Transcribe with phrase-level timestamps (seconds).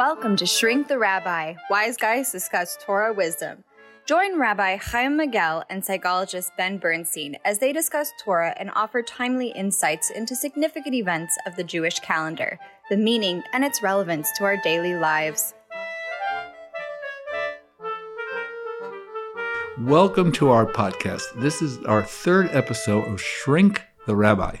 [0.00, 1.56] Welcome to Shrink the Rabbi.
[1.68, 3.64] Wise guys discuss Torah wisdom.
[4.06, 9.48] Join Rabbi Chaim Magel and psychologist Ben Bernstein as they discuss Torah and offer timely
[9.48, 12.58] insights into significant events of the Jewish calendar,
[12.88, 15.52] the meaning and its relevance to our daily lives.
[19.80, 21.24] Welcome to our podcast.
[21.42, 24.56] This is our third episode of Shrink the Rabbi.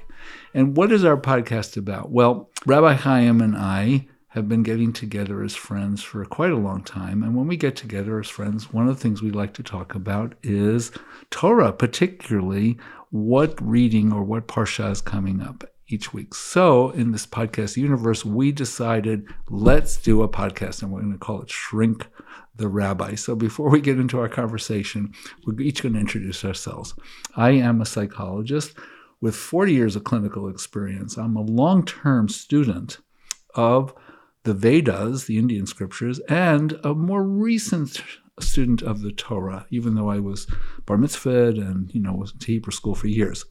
[0.52, 2.10] And what is our podcast about?
[2.10, 6.82] Well, Rabbi Chaim and I have been getting together as friends for quite a long
[6.84, 7.22] time.
[7.22, 9.94] And when we get together as friends, one of the things we like to talk
[9.94, 10.92] about is
[11.30, 12.78] Torah, particularly
[13.10, 16.32] what reading or what parsha is coming up each week.
[16.32, 21.18] So in this podcast universe, we decided let's do a podcast and we're going to
[21.18, 22.06] call it Shrink
[22.54, 23.16] the Rabbi.
[23.16, 25.12] So before we get into our conversation,
[25.44, 26.94] we're each going to introduce ourselves.
[27.36, 28.74] I am a psychologist
[29.20, 31.16] with 40 years of clinical experience.
[31.16, 32.98] I'm a long term student
[33.56, 33.92] of
[34.44, 38.02] the Vedas, the Indian scriptures, and a more recent
[38.38, 40.46] student of the Torah, even though I was
[40.86, 43.44] bar mitzvahed and you know was to Hebrew school for years.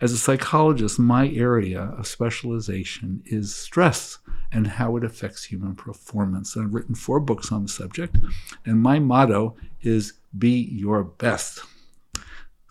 [0.00, 4.18] As a psychologist, my area of specialization is stress
[4.50, 6.56] and how it affects human performance.
[6.56, 8.16] I've written four books on the subject,
[8.64, 11.60] and my motto is "Be your best."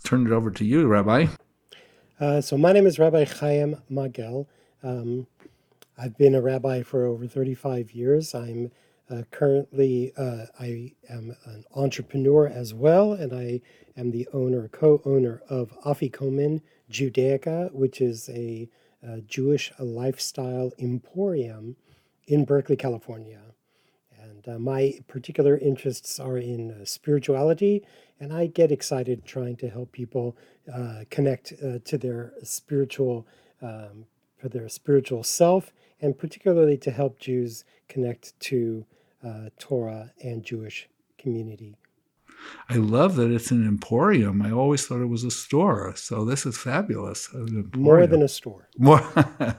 [0.03, 1.27] Turn it over to you, Rabbi.
[2.19, 4.47] Uh, so my name is Rabbi Chaim Magel.
[4.81, 5.27] Um,
[5.99, 8.35] I've been a rabbi for over 35 years.
[8.35, 8.71] I'm
[9.09, 13.61] uh, currently, uh, I am an entrepreneur as well, and I
[13.95, 18.69] am the owner, co-owner of Afikomen Judaica, which is a,
[19.01, 21.77] a Jewish lifestyle emporium
[22.27, 23.41] in Berkeley, California.
[24.21, 27.83] And uh, my particular interests are in uh, spirituality,
[28.19, 30.37] and I get excited trying to help people
[30.71, 33.25] uh, connect uh, to their spiritual,
[33.63, 38.85] um, for their spiritual self and particularly to help Jews connect to
[39.23, 40.87] uh, Torah and Jewish
[41.17, 41.75] community.
[42.69, 44.41] I love that it's an emporium.
[44.41, 45.93] I always thought it was a store.
[45.95, 47.29] So this is fabulous.
[47.75, 48.67] More than a store.
[48.77, 49.01] More.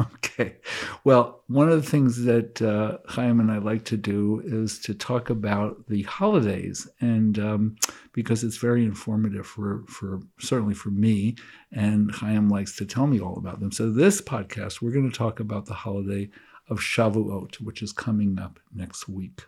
[0.00, 0.56] okay.
[1.04, 4.94] Well, one of the things that uh, Chaim and I like to do is to
[4.94, 7.76] talk about the holidays, and um,
[8.12, 11.36] because it's very informative for, for certainly for me,
[11.70, 13.72] and Chaim likes to tell me all about them.
[13.72, 16.30] So this podcast, we're going to talk about the holiday
[16.68, 19.44] of Shavuot, which is coming up next week.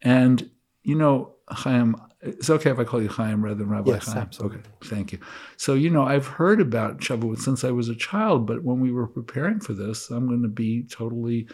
[0.00, 0.50] And
[0.88, 4.22] you know, Chaim, it's okay if I call you Chaim rather than Rabbi yes, Chaim.
[4.22, 4.60] Absolutely.
[4.60, 5.18] Okay, thank you.
[5.58, 8.90] So, you know, I've heard about Shavuot since I was a child, but when we
[8.90, 11.46] were preparing for this, I'm going to be totally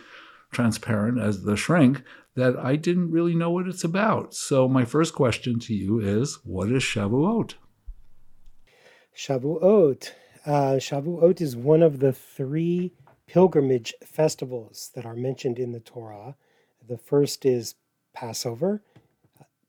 [0.53, 2.05] transparent as the shrink
[2.37, 4.34] that I didn't really know what it's about.
[4.34, 7.55] So, my first question to you is what is Shavuot?
[9.17, 10.12] Shavuot.
[10.47, 12.93] Uh, Shavuot is one of the three
[13.27, 16.37] pilgrimage festivals that are mentioned in the Torah.
[16.87, 17.75] The first is
[18.15, 18.81] Passover.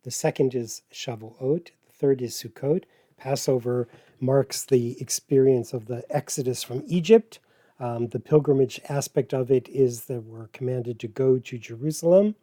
[0.06, 1.66] The second is Shavuot.
[1.66, 2.84] The third is Sukkot.
[3.18, 3.88] Passover
[4.20, 7.40] marks the experience of the exodus from Egypt.
[7.80, 12.36] Um, the pilgrimage aspect of it is that we're commanded to go to Jerusalem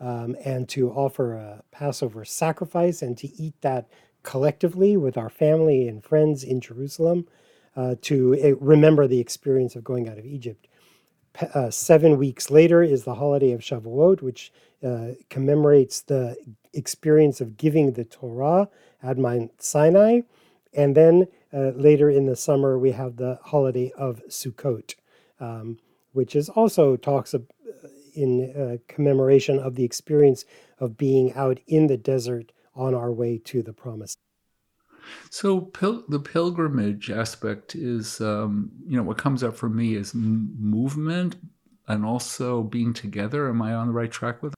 [0.00, 3.88] um, and to offer a Passover sacrifice and to eat that
[4.24, 7.28] collectively with our family and friends in Jerusalem
[7.76, 10.66] uh, to uh, remember the experience of going out of Egypt.
[11.54, 14.52] Uh, seven weeks later is the holiday of Shavuot, which
[14.82, 16.36] uh, commemorates the
[16.72, 18.68] experience of giving the Torah
[19.02, 20.20] at Mount Sinai.
[20.72, 24.94] And then uh, later in the summer, we have the holiday of Sukkot,
[25.40, 25.78] um,
[26.12, 27.46] which is also talks of,
[27.84, 30.44] uh, in uh, commemoration of the experience
[30.78, 34.18] of being out in the desert on our way to the promised.
[35.30, 40.14] So pil- the pilgrimage aspect is, um, you know, what comes up for me is
[40.14, 41.36] m- movement
[41.88, 43.48] and also being together.
[43.48, 44.54] Am I on the right track with?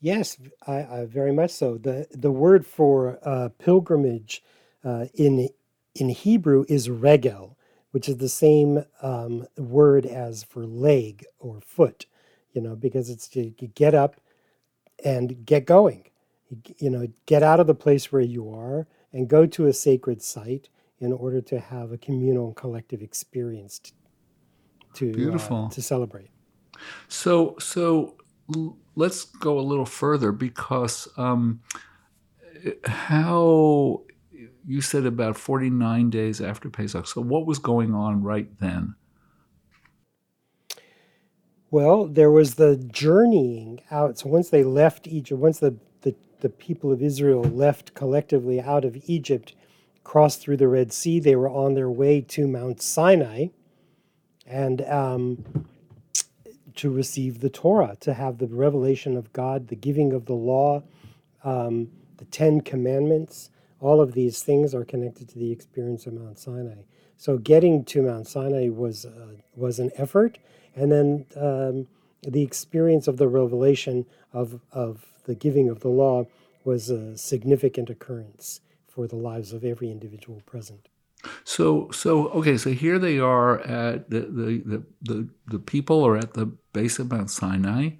[0.00, 1.78] Yes, I, I very much so.
[1.78, 4.42] the The word for uh, pilgrimage
[4.84, 5.48] uh, in
[5.94, 7.58] in Hebrew is regel,
[7.90, 12.06] which is the same um, word as for leg or foot.
[12.52, 14.20] You know, because it's to get up
[15.04, 16.04] and get going.
[16.48, 19.72] You, you know, get out of the place where you are and go to a
[19.72, 20.68] sacred site
[21.00, 23.80] in order to have a communal and collective experience
[24.94, 25.68] to uh, Beautiful.
[25.68, 26.30] to celebrate.
[27.08, 28.16] So so
[28.96, 31.60] let's go a little further because um,
[32.86, 34.02] how
[34.66, 37.06] you said about 49 days after Pesach.
[37.06, 38.94] So what was going on right then?
[41.70, 44.18] Well, there was the journeying out.
[44.18, 45.78] So once they left Egypt, once the,
[46.40, 49.54] the, people of Israel left collectively out of Egypt,
[50.04, 53.48] crossed through the Red Sea, they were on their way to Mount Sinai.
[54.46, 55.66] And um,
[56.78, 60.84] to receive the Torah, to have the revelation of God, the giving of the law,
[61.42, 61.88] um,
[62.18, 63.50] the Ten Commandments.
[63.80, 66.82] All of these things are connected to the experience of Mount Sinai.
[67.16, 70.38] So getting to Mount Sinai was uh, was an effort,
[70.76, 71.88] and then um,
[72.22, 76.26] the experience of the revelation of of the giving of the law
[76.64, 80.88] was a significant occurrence for the lives of every individual present.
[81.44, 86.16] So so okay, so here they are at the the the the, the people are
[86.16, 87.90] at the base of Mount Sinai,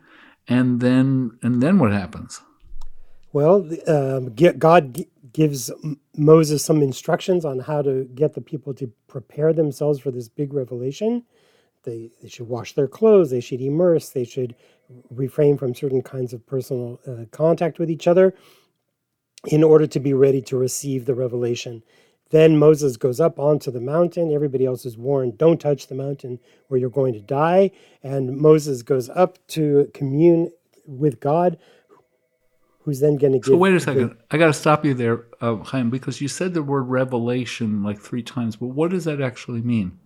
[0.47, 2.41] and then and then what happens?
[3.33, 5.71] Well, um, God gives
[6.17, 10.53] Moses some instructions on how to get the people to prepare themselves for this big
[10.53, 11.25] revelation.
[11.89, 14.55] They, they should wash their clothes, they should immerse, they should
[15.11, 18.35] refrain from certain kinds of personal uh, contact with each other
[19.47, 21.83] in order to be ready to receive the revelation.
[22.31, 24.33] Then Moses goes up onto the mountain.
[24.33, 26.39] Everybody else is warned, don't touch the mountain
[26.69, 27.71] or you're going to die.
[28.03, 30.53] And Moses goes up to commune
[30.87, 31.59] with God,
[32.81, 33.47] who's then going to give.
[33.47, 34.11] So, wait a second.
[34.11, 37.83] The, I got to stop you there, uh, Chaim, because you said the word revelation
[37.83, 38.57] like three times.
[38.57, 39.99] But what does that actually mean?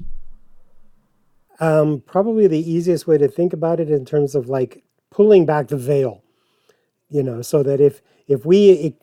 [1.62, 5.68] Um, probably the easiest way to think about it in terms of like pulling back
[5.68, 6.24] the veil,
[7.10, 8.96] you know, so that if if we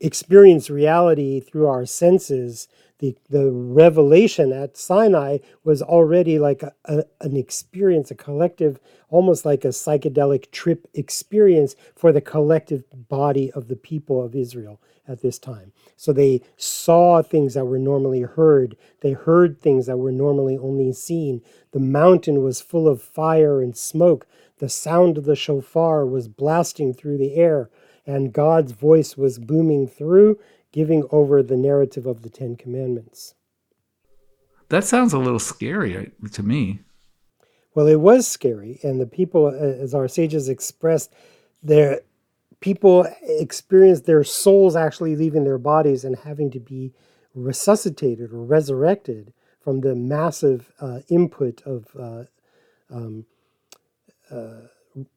[0.00, 2.68] experience reality through our senses,
[3.04, 8.80] the, the revelation at Sinai was already like a, a, an experience, a collective,
[9.10, 14.80] almost like a psychedelic trip experience for the collective body of the people of Israel
[15.06, 15.72] at this time.
[15.96, 20.92] So they saw things that were normally heard, they heard things that were normally only
[20.94, 21.42] seen.
[21.72, 24.26] The mountain was full of fire and smoke,
[24.58, 27.68] the sound of the shofar was blasting through the air
[28.06, 30.38] and God's voice was booming through,
[30.74, 33.36] giving over the narrative of the Ten Commandments.
[34.70, 36.80] That sounds a little scary to me.
[37.76, 41.12] Well, it was scary, and the people, as our sages expressed,
[41.62, 42.00] their
[42.58, 46.92] people experienced their souls actually leaving their bodies and having to be
[47.36, 52.24] resuscitated or resurrected from the massive uh, input of uh,
[52.90, 53.26] um,
[54.28, 54.66] uh,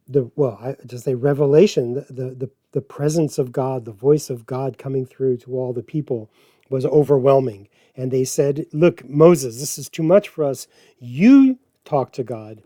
[0.08, 4.30] the well, I just say revelation, the, the, the the presence of God, the voice
[4.30, 6.30] of God coming through to all the people
[6.70, 7.68] was overwhelming.
[7.96, 10.68] And they said, Look, Moses, this is too much for us.
[11.00, 12.62] You talk to God,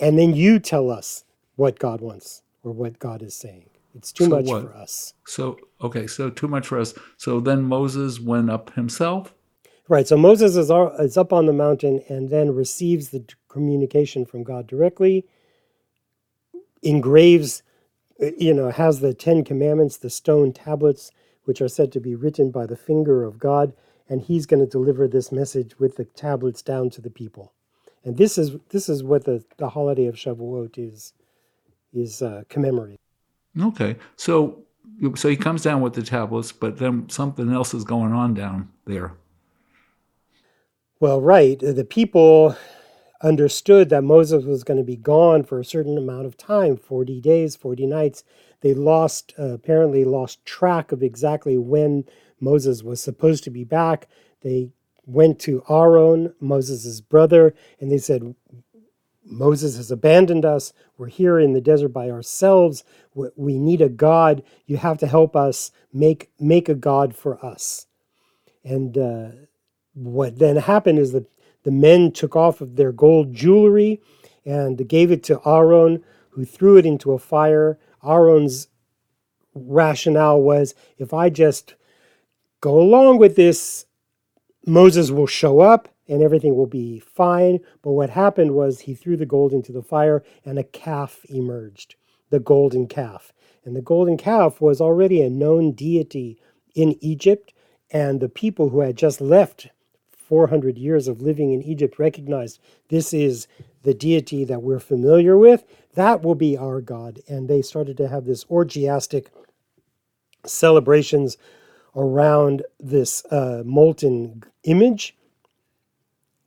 [0.00, 1.24] and then you tell us
[1.56, 3.66] what God wants or what God is saying.
[3.94, 4.62] It's too so much what?
[4.62, 5.14] for us.
[5.26, 6.94] So, okay, so too much for us.
[7.16, 9.34] So then Moses went up himself?
[9.88, 10.06] Right.
[10.06, 14.68] So Moses is, is up on the mountain and then receives the communication from God
[14.68, 15.26] directly,
[16.82, 17.62] engraves
[18.38, 21.10] you know, has the Ten Commandments, the stone tablets,
[21.44, 23.72] which are said to be written by the finger of God,
[24.08, 27.52] and he's going to deliver this message with the tablets down to the people.
[28.04, 31.12] And this is this is what the, the holiday of Shavuot is
[31.92, 32.98] is uh, commemorating.
[33.60, 34.62] Okay, so
[35.14, 38.70] so he comes down with the tablets, but then something else is going on down
[38.86, 39.14] there.
[40.98, 42.56] Well, right, the people
[43.22, 47.20] understood that Moses was going to be gone for a certain amount of time 40
[47.20, 48.24] days, 40 nights.
[48.60, 52.04] They lost, uh, apparently, lost track of exactly when
[52.40, 54.08] Moses was supposed to be back.
[54.42, 54.70] They
[55.06, 58.34] went to Aaron, Moses' brother, and they said,
[59.24, 60.72] Moses has abandoned us.
[60.96, 62.84] We're here in the desert by ourselves.
[63.14, 64.42] We need a God.
[64.66, 67.86] You have to help us make make a God for us.
[68.64, 69.28] And uh,
[69.94, 71.30] what then happened is that
[71.62, 74.00] the men took off of their gold jewelry
[74.44, 77.78] and gave it to Aaron, who threw it into a fire.
[78.04, 78.68] Aaron's
[79.54, 81.74] rationale was if I just
[82.60, 83.86] go along with this,
[84.66, 87.60] Moses will show up and everything will be fine.
[87.82, 91.94] But what happened was he threw the gold into the fire and a calf emerged,
[92.30, 93.32] the golden calf.
[93.64, 96.38] And the golden calf was already a known deity
[96.74, 97.52] in Egypt,
[97.90, 99.68] and the people who had just left
[100.30, 103.48] 400 years of living in Egypt recognized this is
[103.82, 107.18] the deity that we're familiar with, that will be our God.
[107.28, 109.26] And they started to have this orgiastic
[110.46, 111.36] celebrations
[111.96, 115.16] around this uh, molten image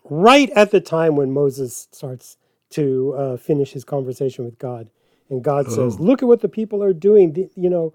[0.05, 2.37] right at the time when Moses starts
[2.69, 4.89] to uh, finish his conversation with God.
[5.29, 5.75] And God oh.
[5.75, 7.49] says, Look at what the people are doing.
[7.55, 7.93] You know,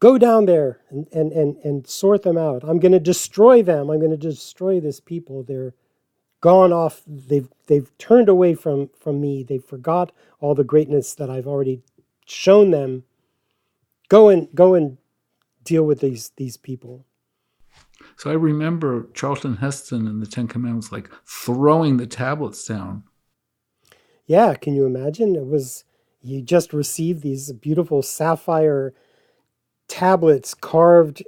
[0.00, 2.62] Go down there and, and, and, and sort them out.
[2.62, 3.90] I'm going to destroy them.
[3.90, 5.42] I'm going to destroy this people.
[5.42, 5.74] They're
[6.40, 7.02] gone off.
[7.06, 9.42] They've, they've turned away from, from me.
[9.42, 11.82] They forgot all the greatness that I've already
[12.26, 13.04] shown them.
[14.08, 14.98] Go and, go and
[15.62, 17.06] deal with these, these people.
[18.16, 23.04] So I remember Charlton Heston in the Ten Commandments, like throwing the tablets down.
[24.26, 25.34] Yeah, can you imagine?
[25.36, 25.84] It was
[26.22, 28.94] you just received these beautiful sapphire
[29.88, 31.22] tablets carved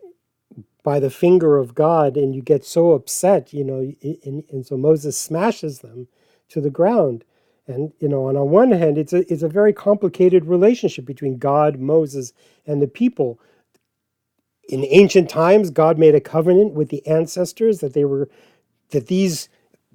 [0.82, 4.76] by the finger of God, and you get so upset, you know, and, and so
[4.76, 6.08] Moses smashes them
[6.48, 7.24] to the ground.
[7.66, 11.80] And you know, on one hand, it's a it's a very complicated relationship between God,
[11.80, 12.32] Moses,
[12.66, 13.40] and the people.
[14.68, 18.28] In ancient times, God made a covenant with the ancestors that they were
[18.90, 19.48] that these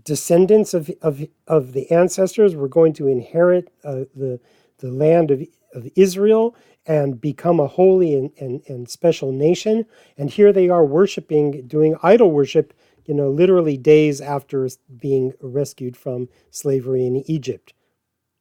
[0.03, 4.39] descendants of, of, of the ancestors were going to inherit uh, the,
[4.80, 5.41] the land of,
[5.74, 9.86] of Israel and become a holy and, and, and special nation.
[10.18, 12.74] And here they are worshiping, doing idol worship,
[13.06, 14.68] you know, literally days after
[15.00, 17.74] being rescued from slavery in Egypt.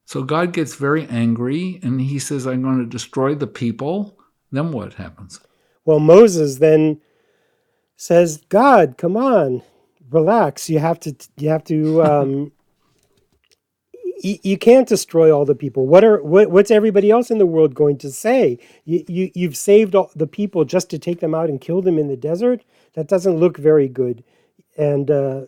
[0.05, 4.17] So God gets very angry and he says, I'm going to destroy the people.
[4.51, 5.39] Then what happens?
[5.85, 6.99] Well, Moses then
[7.95, 9.61] says, God, come on,
[10.09, 10.69] relax.
[10.69, 12.51] You have to you have to um,
[14.23, 15.87] you, you can't destroy all the people.
[15.87, 18.59] What are what, what's everybody else in the world going to say?
[18.85, 21.97] You, you you've saved all the people just to take them out and kill them
[21.99, 22.63] in the desert.
[22.93, 24.23] That doesn't look very good,
[24.77, 25.41] and uh,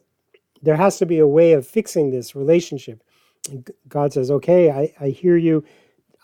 [0.62, 3.04] there has to be a way of fixing this relationship.
[3.52, 5.64] And God says, "Okay, I, I hear you.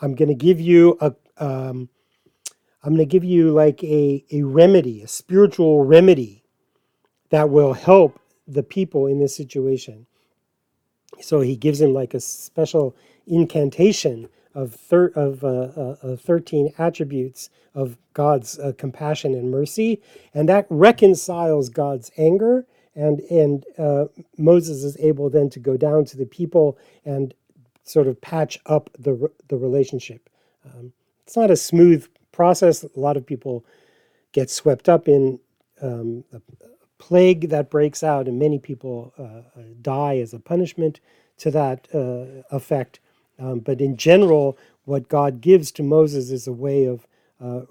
[0.02, 1.90] I'm going to give you a." Um,
[2.84, 6.46] I'm going to give you like a, a remedy, a spiritual remedy
[7.30, 10.08] that will help the people in this situation.
[11.22, 12.96] So he gives him like a special
[13.28, 20.02] incantation of, thir- of, uh, uh, 13 attributes of God's uh, compassion and mercy,
[20.34, 22.66] and that reconciles God's anger.
[22.96, 24.06] And, and uh,
[24.38, 27.34] Moses is able then to go down to the people and
[27.84, 30.30] sort of patch up the, the relationship.
[30.66, 30.92] Um,
[31.26, 32.84] it's not a smooth process.
[32.84, 33.64] A lot of people
[34.32, 35.40] get swept up in
[35.82, 36.26] um,
[37.00, 41.00] plague that breaks out, and many people uh, uh, die as a punishment
[41.38, 43.00] to that uh, effect.
[43.40, 47.08] Um, but in general, what God gives to Moses is a way of
[47.42, 47.62] uh,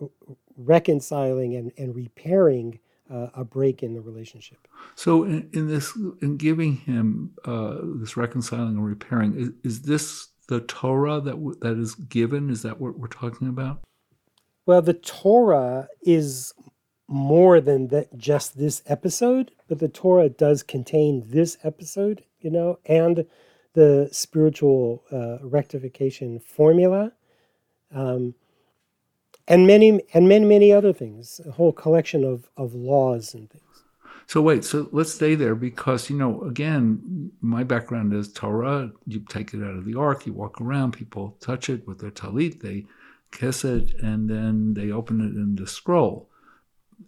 [0.56, 2.80] reconciling and, and repairing
[3.11, 4.66] uh, a break in the relationship.
[4.94, 10.28] So, in, in this, in giving him uh, this reconciling and repairing, is, is this
[10.49, 12.50] the Torah that w- that is given?
[12.50, 13.80] Is that what we're talking about?
[14.66, 16.52] Well, the Torah is
[17.08, 22.78] more than that just this episode, but the Torah does contain this episode, you know,
[22.84, 23.24] and
[23.72, 27.12] the spiritual uh, rectification formula,
[27.94, 28.34] um,
[29.46, 31.40] and many and many many other things.
[31.46, 33.64] A whole collection of of laws and things.
[34.26, 38.90] So wait, so let's stay there because you know, again, my background is Torah.
[39.06, 42.10] You take it out of the ark, you walk around, people touch it with their
[42.10, 42.84] talit, they
[43.32, 46.28] kiss it, and then they open it in the scroll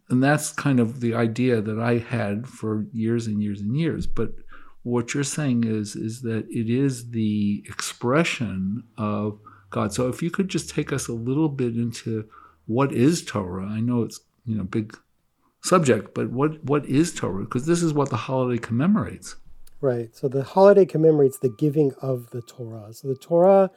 [0.09, 4.07] and that's kind of the idea that I had for years and years and years.
[4.07, 4.33] But
[4.83, 9.39] what you're saying is is that it is the expression of
[9.71, 9.93] God.
[9.93, 12.29] So if you could just take us a little bit into
[12.71, 13.67] what is Torah.
[13.67, 14.97] I know it's you know big
[15.63, 17.45] subject, but what what is Torah?
[17.45, 19.35] Because this is what the holiday commemorates.
[19.81, 20.15] Right.
[20.15, 22.93] So the holiday commemorates the giving of the Torah.
[22.93, 23.71] So the Torah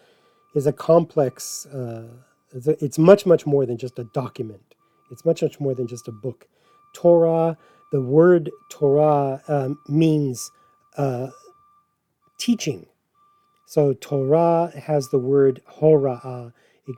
[0.54, 1.66] is a complex.
[1.66, 2.10] Uh,
[2.54, 4.73] it's much much more than just a document.
[5.14, 6.48] It's much, much more than just a book.
[6.94, 7.58] Torah,
[7.92, 10.52] the word Torah um, means
[10.98, 11.28] uh,
[12.38, 12.88] teaching.
[13.68, 16.54] So Torah has the word hora'ah,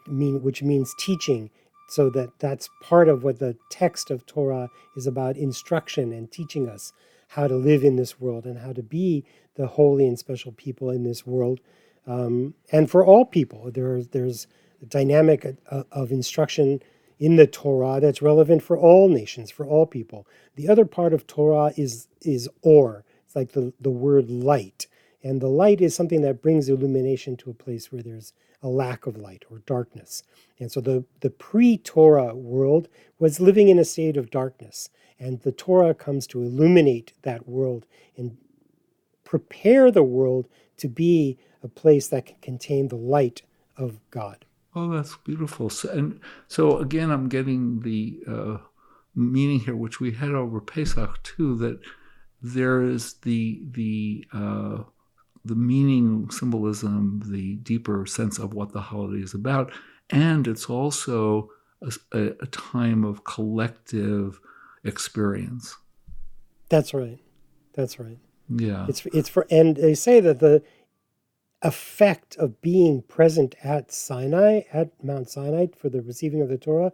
[0.08, 1.50] mean, which means teaching.
[1.88, 6.68] So that that's part of what the text of Torah is about instruction and teaching
[6.68, 6.94] us
[7.30, 9.24] how to live in this world and how to be
[9.56, 11.60] the holy and special people in this world.
[12.08, 14.48] Um, and for all people, there's there's
[14.82, 16.82] a dynamic of, uh, of instruction
[17.20, 20.28] in the Torah that's relevant for all nations, for all people.
[20.56, 23.06] The other part of Torah is is or.
[23.26, 24.88] It's like the, the word light.
[25.24, 29.08] And the light is something that brings illumination to a place where there's a lack
[29.08, 30.24] of light or darkness.
[30.60, 32.88] And so the, the pre Torah world
[33.20, 34.90] was living in a state of darkness.
[35.20, 37.86] And the Torah comes to illuminate that world
[38.18, 38.38] and
[39.24, 43.42] prepare the world to be a place that can contain the light
[43.78, 44.45] of God.
[44.76, 45.70] Oh, that's beautiful.
[45.70, 48.58] So, and so again, I'm getting the uh,
[49.16, 51.80] meaning here, which we had over Pesach too, that
[52.42, 54.84] there is the the uh,
[55.46, 59.72] the meaning, symbolism, the deeper sense of what the holiday is about,
[60.10, 61.50] and it's also
[62.12, 64.40] a, a time of collective
[64.84, 65.76] experience.
[66.70, 67.20] That's right.
[67.74, 68.18] That's right.
[68.50, 68.86] Yeah.
[68.88, 70.64] It's it's for and they say that the
[71.66, 76.92] effect of being present at Sinai, at Mount Sinai for the receiving of the Torah,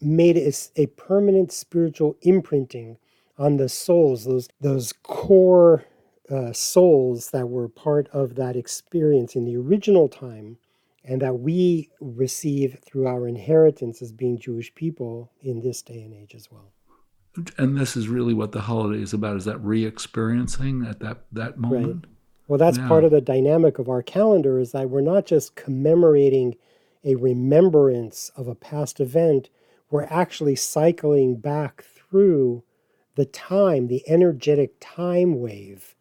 [0.00, 2.96] made it a, permanent spiritual imprinting
[3.38, 5.84] on the souls, those those core
[6.30, 10.56] uh, souls that were part of that experience in the original time
[11.04, 16.12] and that we receive through our inheritance as being Jewish people in this day and
[16.12, 16.72] age as well.
[17.58, 21.58] And this is really what the holiday is about: is that re-experiencing at that that
[21.58, 22.06] moment.
[22.06, 22.15] Right.
[22.48, 22.88] Well, that's yeah.
[22.88, 26.56] part of the dynamic of our calendar is that we're not just commemorating
[27.04, 29.48] a remembrance of a past event,
[29.90, 32.64] we're actually cycling back through
[33.14, 35.94] the time, the energetic time wave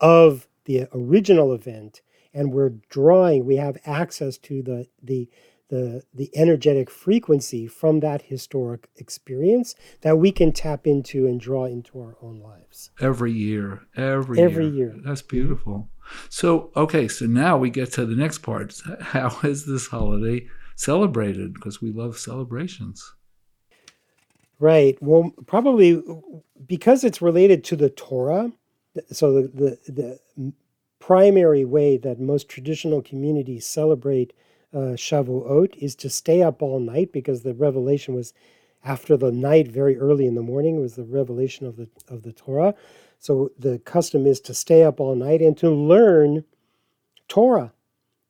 [0.00, 2.02] of the original event,
[2.34, 5.28] and we're drawing, we have access to the, the,
[5.68, 11.66] the, the energetic frequency from that historic experience that we can tap into and draw
[11.66, 12.90] into our own lives.
[13.00, 14.92] Every year, every, every year.
[14.94, 14.96] year.
[15.04, 15.90] That's beautiful.
[16.30, 18.74] So, okay, so now we get to the next part.
[19.00, 20.46] How is this holiday
[20.76, 21.54] celebrated?
[21.54, 23.14] Because we love celebrations.
[24.58, 24.98] Right.
[25.00, 26.02] Well, probably
[26.66, 28.52] because it's related to the Torah.
[29.12, 29.48] So the,
[29.86, 30.52] the, the
[30.98, 34.32] primary way that most traditional communities celebrate
[34.74, 38.34] uh, Shavuot is to stay up all night because the revelation was
[38.84, 42.32] after the night, very early in the morning, was the revelation of the of the
[42.32, 42.74] Torah.
[43.18, 46.44] So the custom is to stay up all night and to learn
[47.26, 47.72] Torah,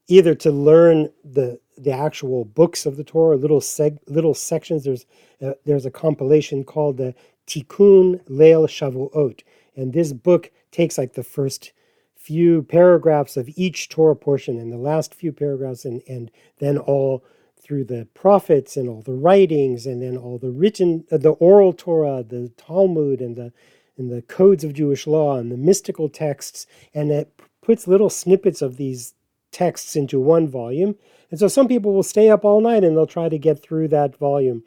[0.08, 4.84] either to learn the the actual books of the Torah, little seg, little sections.
[4.84, 5.06] There's
[5.42, 7.14] uh, there's a compilation called the
[7.46, 9.42] Tikkun Leil Shavuot,
[9.76, 11.72] and this book takes like the first
[12.18, 17.24] few paragraphs of each Torah portion and the last few paragraphs, and and then all
[17.60, 21.72] through the prophets and all the writings, and then all the written, uh, the oral
[21.72, 23.52] Torah, the Talmud, and the
[23.96, 27.32] and the codes of Jewish law and the mystical texts, and it
[27.62, 29.14] puts little snippets of these
[29.50, 30.94] texts into one volume.
[31.30, 33.88] And so some people will stay up all night and they'll try to get through
[33.88, 34.62] that volume.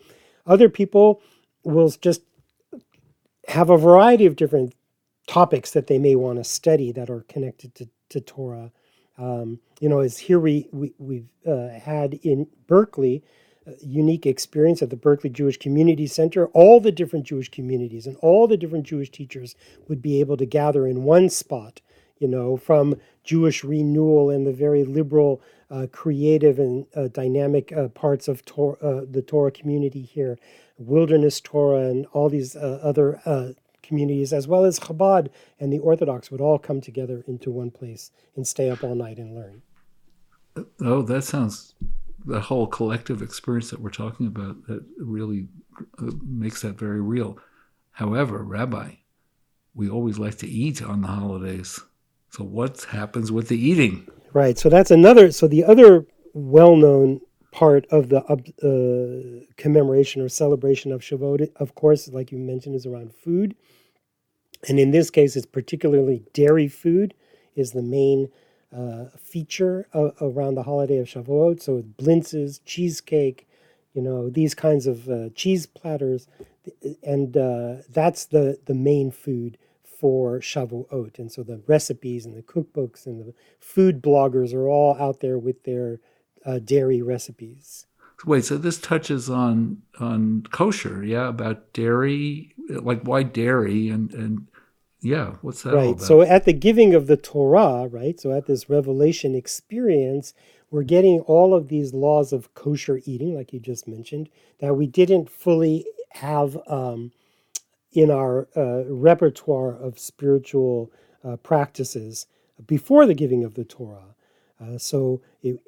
[0.46, 1.22] Other people
[1.64, 2.22] will just
[3.48, 4.74] have a variety of different
[5.28, 8.72] topics that they may want to study that are connected to, to Torah.
[9.18, 13.24] Um, you know, as here we, we, we've uh, had in Berkeley,
[13.82, 18.48] unique experience at the Berkeley Jewish Community Center, all the different Jewish communities and all
[18.48, 19.56] the different Jewish teachers
[19.88, 21.82] would be able to gather in one spot,
[22.20, 27.88] you know, from Jewish renewal and the very liberal, uh, creative, and uh, dynamic uh,
[27.90, 30.38] parts of Tor- uh, the Torah community here,
[30.78, 33.50] Wilderness Torah, and all these uh, other uh,
[33.92, 35.28] communities, as well as Chabad
[35.60, 39.18] and the Orthodox, would all come together into one place and stay up all night
[39.18, 39.62] and learn.
[40.80, 41.76] Oh, that sounds
[42.26, 45.48] the whole collective experience that we're talking about that really
[46.00, 47.38] uh, makes that very real.
[47.92, 48.92] However, Rabbi,
[49.74, 51.82] we always like to eat on the holidays.
[52.30, 54.08] So what happens with the eating?
[54.32, 54.58] Right.
[54.58, 55.32] So that's another.
[55.32, 57.20] So the other well-known
[57.52, 62.86] part of the uh, commemoration or celebration of Shavuot, of course, like you mentioned, is
[62.86, 63.56] around food.
[64.68, 67.14] And in this case, it's particularly dairy food
[67.56, 68.30] is the main
[68.76, 71.62] uh, feature around the holiday of Shavuot.
[71.62, 73.48] So blintzes, cheesecake,
[73.94, 76.28] you know, these kinds of uh, cheese platters,
[77.04, 81.20] and uh, that's the the main food for Shavuot.
[81.20, 85.38] And so the recipes and the cookbooks and the food bloggers are all out there
[85.38, 86.00] with their
[86.46, 87.88] uh, dairy recipes.
[88.26, 94.48] Wait, so this touches on on kosher, yeah, about dairy, like why dairy and and
[95.02, 95.74] yeah, what's that?
[95.74, 96.00] Right.
[96.00, 98.20] So at the giving of the Torah, right?
[98.20, 100.34] So at this revelation experience,
[100.70, 104.88] we're getting all of these laws of kosher eating, like you just mentioned, that we
[104.88, 107.12] didn't fully have um,
[107.92, 110.92] in our uh, repertoire of spiritual
[111.24, 112.28] uh, practices
[112.66, 114.16] before the giving of the Torah.
[114.62, 115.60] Uh, so it,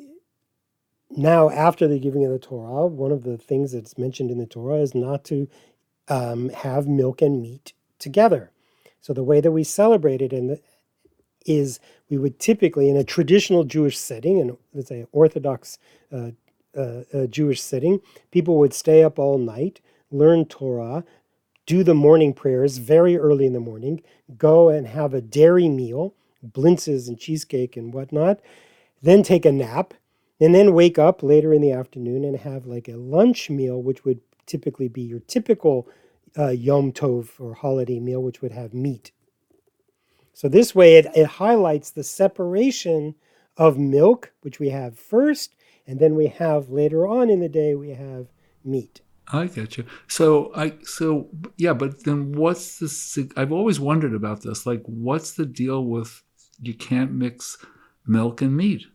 [1.10, 4.46] now, after the giving of the Torah, one of the things that's mentioned in the
[4.46, 5.48] Torah is not to
[6.08, 8.52] um, have milk and meat together.
[9.04, 10.62] So the way that we celebrate it in the,
[11.46, 15.78] is we would typically, in a traditional Jewish setting, and let's say Orthodox
[16.10, 16.32] uh,
[16.76, 18.00] uh, uh, Jewish setting,
[18.32, 21.04] people would stay up all night, learn Torah,
[21.66, 24.02] do the morning prayers very early in the morning,
[24.38, 26.14] go and have a dairy meal,
[26.46, 28.40] blintzes and cheesecake and whatnot,
[29.02, 29.94] then take a nap,
[30.40, 34.06] and then wake up later in the afternoon and have like a lunch meal, which
[34.06, 35.90] would typically be your typical
[36.38, 39.12] uh, Yom Tov or holiday meal, which would have meat.
[40.34, 43.16] So this way it, it highlights the separation
[43.56, 47.76] of milk, which we have first, and then we have later on in the day
[47.76, 48.28] we have
[48.64, 49.02] meat.
[49.32, 49.86] I get you.
[50.08, 53.32] So I so yeah, but then what's the?
[53.38, 54.66] I've always wondered about this.
[54.66, 56.22] Like, what's the deal with
[56.62, 57.58] you can't mix
[58.06, 58.86] milk and meat?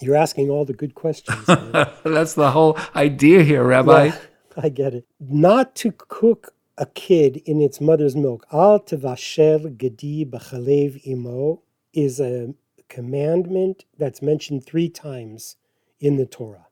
[0.00, 1.44] You're asking all the good questions.
[1.46, 4.10] That's the whole idea here, Rabbi.
[4.62, 5.06] I get it.
[5.20, 8.46] Not to cook a kid in its mother's milk.
[8.52, 11.62] Al tevashel gedi b'chalev imo
[11.92, 12.54] is a
[12.88, 15.56] commandment that's mentioned three times
[16.00, 16.66] in the Torah.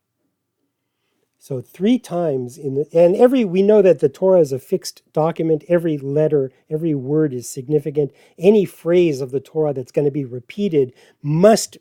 [1.38, 5.02] So three times in the and every we know that the Torah is a fixed
[5.12, 5.64] document.
[5.68, 8.12] Every letter, every word is significant.
[8.38, 11.78] Any phrase of the Torah that's going to be repeated must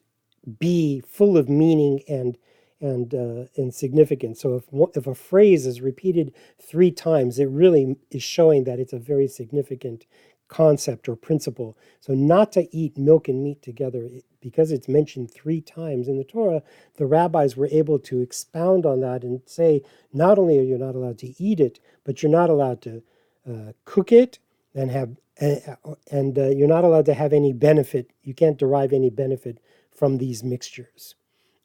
[0.58, 2.38] be full of meaning and
[2.82, 4.41] and uh, and significance.
[4.41, 8.94] So if if a phrase is repeated three times, it really is showing that it's
[8.94, 10.06] a very significant
[10.48, 11.78] concept or principle.
[12.02, 14.10] So not to eat milk and meat together
[14.41, 16.62] because it's mentioned three times in the Torah,
[16.98, 20.96] the rabbis were able to expound on that and say not only are you not
[20.96, 23.02] allowed to eat it, but you're not allowed to
[23.50, 24.39] uh, cook it
[24.76, 28.12] and have uh, and uh, you're not allowed to have any benefit.
[28.22, 29.60] You can't derive any benefit
[29.91, 31.15] from these mixtures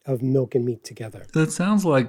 [0.07, 1.27] of milk and meat together.
[1.35, 2.09] That sounds like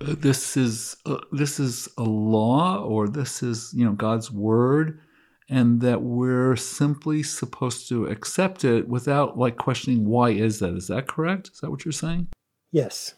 [0.00, 5.00] uh, this is uh, this is a law or this is you know God's word
[5.48, 10.74] and that we're simply supposed to accept it without like questioning why is that.
[10.74, 11.50] Is that correct?
[11.52, 12.28] Is that what you're saying?
[12.70, 13.14] Yes.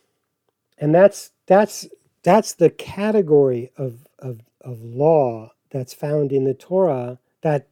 [0.79, 1.87] And that's that's
[2.23, 7.69] that's the category of of, of law that's found in the torah that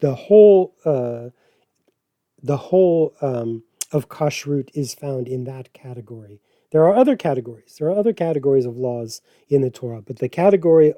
[0.00, 1.30] the whole uh,
[2.42, 6.40] the whole um, of kashrut is found in that category
[6.72, 10.28] there are other categories there are other categories of laws in the torah but the
[10.28, 10.92] category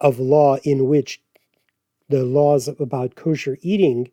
[0.00, 1.20] of law in which
[2.08, 4.10] the laws about kosher eating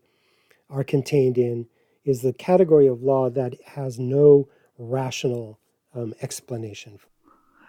[0.70, 1.68] are contained in
[2.04, 5.60] is the category of law that has no rational
[5.94, 7.00] um, explanation.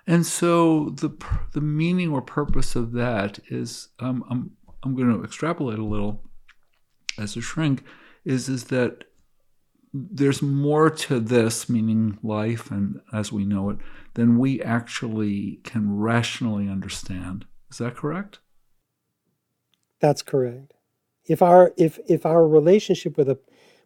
[0.07, 1.11] And so the
[1.53, 6.23] the meaning or purpose of that is um, I'm I'm going to extrapolate a little
[7.19, 7.83] as a shrink
[8.25, 9.05] is is that
[10.11, 13.79] there's more to this meaning life and as we know it
[14.15, 17.47] than we actually can rationally understand.
[17.71, 18.41] Is that correct?
[20.01, 20.75] That's correct.
[21.25, 23.39] If our if if our relationship with a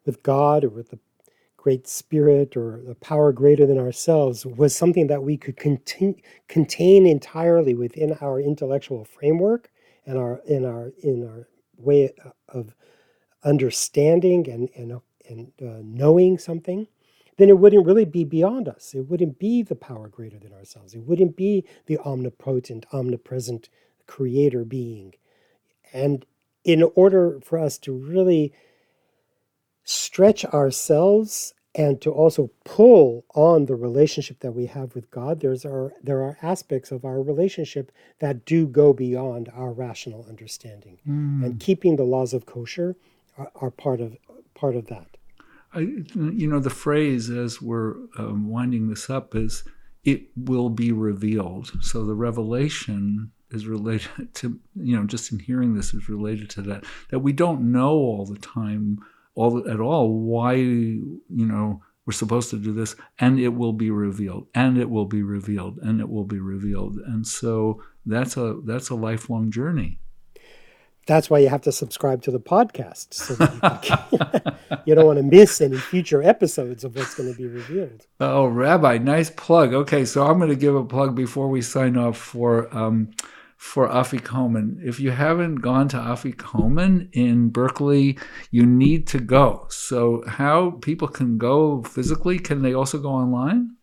[0.05, 0.99] with God or with the
[1.57, 7.07] great spirit or a power greater than ourselves was something that we could contain, contain
[7.07, 9.70] entirely within our intellectual framework
[10.07, 12.11] and our in our in our way
[12.49, 12.75] of
[13.44, 16.86] understanding and and and uh, knowing something
[17.38, 20.94] then it wouldn't really be beyond us it wouldn't be the power greater than ourselves
[20.94, 23.68] it wouldn't be the omnipotent omnipresent
[24.06, 25.14] creator being
[25.92, 26.26] and
[26.64, 28.52] in order for us to really
[29.84, 35.64] stretch ourselves and to also pull on the relationship that we have with God, there's
[35.64, 40.98] our, there are aspects of our relationship that do go beyond our rational understanding.
[41.08, 41.44] Mm.
[41.44, 42.96] And keeping the laws of kosher
[43.38, 44.16] are, are, part of
[44.54, 45.16] part of that.
[45.72, 49.64] I, you know, the phrase as we're um, winding this up is
[50.04, 55.74] "it will be revealed." So the revelation is related to you know just in hearing
[55.74, 58.98] this is related to that that we don't know all the time
[59.35, 63.90] all at all why you know we're supposed to do this and it will be
[63.90, 68.61] revealed and it will be revealed and it will be revealed and so that's a
[68.64, 69.98] that's a lifelong journey
[71.06, 73.34] that's why you have to subscribe to the podcast so
[74.12, 78.06] you, you, don't want to miss any future episodes of what's going to be revealed
[78.20, 81.96] oh rabbi nice plug okay so i'm going to give a plug before we sign
[81.96, 83.10] off for um,
[83.60, 84.82] for Afikomen.
[84.82, 88.18] If you haven't gone to Afikomen in Berkeley,
[88.50, 89.66] you need to go.
[89.68, 92.38] So, how people can go physically?
[92.38, 93.76] Can they also go online?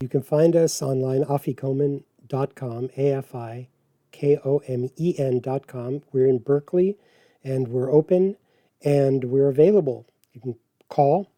[0.00, 3.68] You can find us online, afikomen.com, A F I
[4.12, 5.14] K O M E
[5.66, 6.02] com.
[6.12, 6.96] We're in Berkeley
[7.44, 8.36] and we're open
[8.82, 10.06] and we're available.
[10.32, 10.54] You can
[10.88, 11.30] call,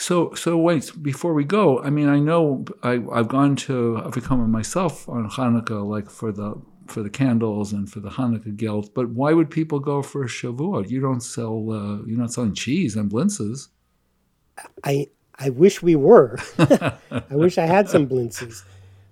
[0.00, 4.48] so, so wait, before we go, I mean, I know I, I've gone to Afikomen
[4.48, 6.54] myself on Hanukkah, like for the
[6.86, 10.88] for the candles and for the Hanukkah gelt, but why would people go for Shavuot?
[10.88, 13.68] You don't sell, uh, you're not selling cheese and blintzes.
[14.82, 16.38] I I wish we were.
[16.58, 18.62] I wish I had some blintzes.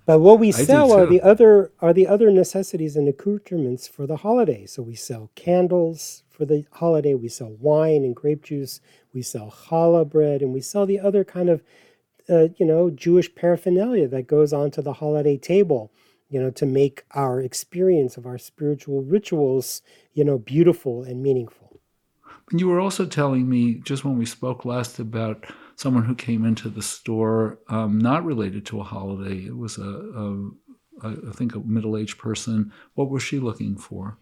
[0.08, 4.16] But what we sell are the other are the other necessities and accoutrements for the
[4.16, 4.64] holiday.
[4.64, 8.80] So we sell candles for the holiday, we sell wine and grape juice,
[9.12, 11.62] we sell challah bread, and we sell the other kind of
[12.26, 15.92] uh, you know Jewish paraphernalia that goes onto the holiday table.
[16.30, 19.82] You know, to make our experience of our spiritual rituals,
[20.14, 21.80] you know, beautiful and meaningful.
[22.50, 25.44] You were also telling me just when we spoke last about
[25.78, 29.46] someone who came into the store um, not related to a holiday.
[29.46, 30.50] It was a,
[31.02, 32.72] I think a middle-aged person.
[32.94, 34.18] What was she looking for?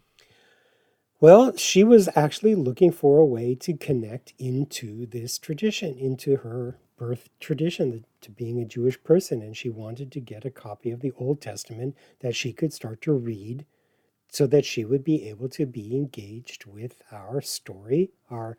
[1.19, 6.79] Well, she was actually looking for a way to connect into this tradition, into her
[6.99, 9.40] birth tradition, to being a Jewish person.
[9.40, 13.01] And she wanted to get a copy of the Old Testament that she could start
[13.03, 13.64] to read
[14.29, 18.59] so that she would be able to be engaged with our story, our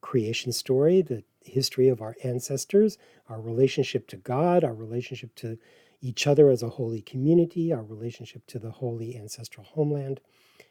[0.00, 2.98] creation story, the history of our ancestors,
[3.28, 5.58] our relationship to God, our relationship to
[6.00, 10.20] each other as a holy community, our relationship to the holy ancestral homeland.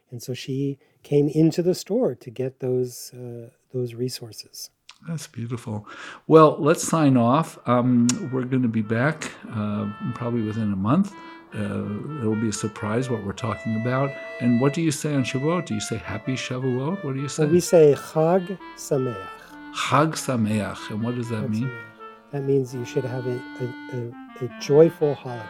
[0.10, 4.70] And so she came into the store to get those uh, those resources.
[5.08, 5.88] That's beautiful.
[6.26, 7.60] Well, let's sign off.
[7.68, 11.14] Um, we're going to be back uh, probably within a month.
[11.54, 14.12] Uh, it'll be a surprise what we're talking about.
[14.42, 15.66] And what do you say on Shavuot?
[15.66, 17.04] Do you say Happy Shavuot?
[17.04, 17.46] What do you say?
[17.46, 19.28] We say Chag Sameach.
[19.74, 20.90] Chag Sameach.
[20.90, 21.64] And what does that Chag mean?
[21.64, 22.32] Sameach.
[22.32, 23.66] That means you should have a, a,
[23.98, 25.46] a, a joyful holiday.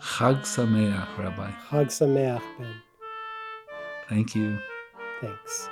[0.00, 1.50] Chag Sameach, Rabbi.
[1.70, 2.74] Chag Sameach, Ben.
[4.08, 4.58] Thank you.
[5.20, 5.68] Thanks.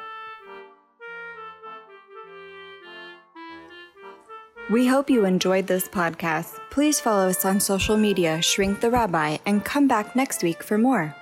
[4.71, 6.61] We hope you enjoyed this podcast.
[6.71, 10.79] Please follow us on social media, Shrink the Rabbi, and come back next week for
[10.79, 11.13] more.